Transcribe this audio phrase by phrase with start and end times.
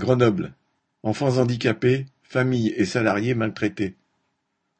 [0.00, 0.54] Grenoble:
[1.02, 3.96] enfants handicapés, familles et salariés maltraités.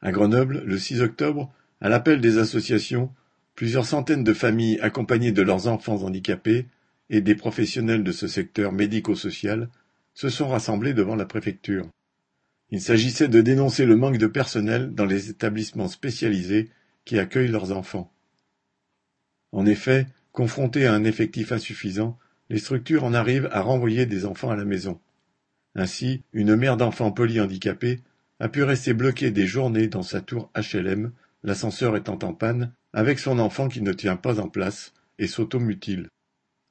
[0.01, 3.13] À Grenoble, le 6 octobre, à l'appel des associations,
[3.55, 6.65] plusieurs centaines de familles accompagnées de leurs enfants handicapés
[7.11, 9.69] et des professionnels de ce secteur médico-social
[10.15, 11.87] se sont rassemblés devant la préfecture.
[12.71, 16.71] Il s'agissait de dénoncer le manque de personnel dans les établissements spécialisés
[17.05, 18.11] qui accueillent leurs enfants.
[19.53, 22.19] En effet, confrontés à un effectif insuffisant,
[22.49, 24.99] les structures en arrivent à renvoyer des enfants à la maison.
[25.75, 28.01] Ainsi, une mère d'enfants polyhandicapés
[28.41, 31.13] a pu rester bloquée des journées dans sa tour HLM,
[31.43, 36.09] l'ascenseur étant en panne, avec son enfant qui ne tient pas en place et s'automutile.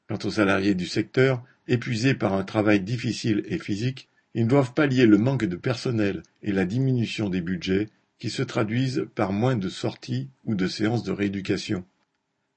[0.10, 5.06] Quant aux salariés du secteur, épuisés par un travail difficile et physique, ils doivent pallier
[5.06, 9.70] le manque de personnel et la diminution des budgets qui se traduisent par moins de
[9.70, 11.86] sorties ou de séances de rééducation.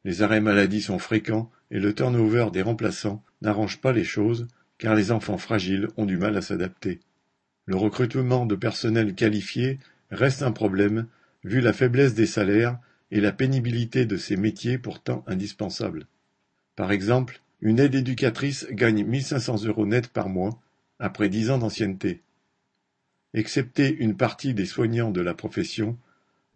[0.05, 4.48] Les arrêts maladie sont fréquents et le turnover des remplaçants n'arrange pas les choses
[4.83, 6.99] car les enfants fragiles ont du mal à s'adapter.
[7.67, 9.79] Le recrutement de personnel qualifié
[10.11, 11.06] reste un problème
[11.45, 12.81] vu la faiblesse des salaires
[13.12, 16.09] et la pénibilité de ces métiers pourtant indispensables.
[16.75, 20.61] Par exemple, une aide éducatrice gagne 1500 euros net par mois
[20.99, 22.21] après dix ans d'ancienneté.
[23.34, 25.97] Excepté une partie des soignants de la profession,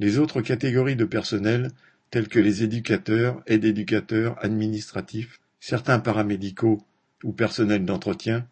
[0.00, 1.70] les autres catégories de personnel
[2.10, 6.84] tels que les éducateurs, aides-éducateurs, administratifs, certains paramédicaux
[7.24, 8.46] ou personnels d'entretien,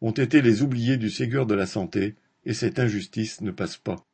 [0.00, 4.04] ont été les oubliés du Ségur de la santé, et cette injustice ne passe pas.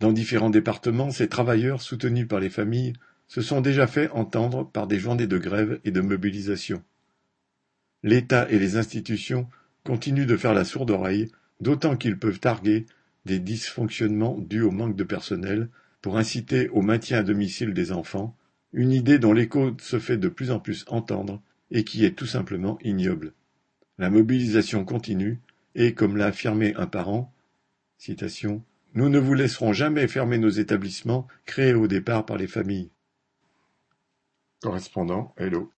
[0.00, 2.94] Dans différents départements, ces travailleurs, soutenus par les familles,
[3.28, 6.82] se sont déjà fait entendre par des journées de grève et de mobilisation.
[8.02, 9.48] L'État et les institutions
[9.82, 12.86] continuent de faire la sourde oreille, d'autant qu'ils peuvent targuer
[13.24, 15.70] des dysfonctionnements dus au manque de personnel,
[16.02, 18.36] pour inciter au maintien à domicile des enfants,
[18.74, 21.40] une idée dont l'écho se fait de plus en plus entendre
[21.74, 23.34] et qui est tout simplement ignoble.
[23.98, 25.40] La mobilisation continue
[25.74, 27.34] et, comme l'a affirmé un parent,
[28.94, 32.90] Nous ne vous laisserons jamais fermer nos établissements créés au départ par les familles.
[34.60, 35.72] Correspondant Hello.